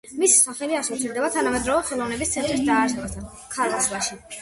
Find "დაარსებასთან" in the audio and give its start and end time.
2.73-3.33